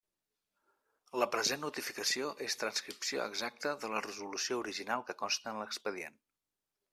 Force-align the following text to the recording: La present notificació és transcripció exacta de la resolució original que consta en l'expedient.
La 1.23 1.27
present 1.35 1.59
notificació 1.65 2.31
és 2.45 2.57
transcripció 2.61 3.21
exacta 3.27 3.75
de 3.85 3.93
la 3.93 4.01
resolució 4.07 4.59
original 4.65 5.05
que 5.11 5.17
consta 5.21 5.55
en 5.55 5.63
l'expedient. 5.65 6.19